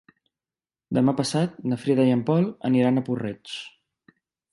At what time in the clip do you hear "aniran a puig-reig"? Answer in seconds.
2.71-3.53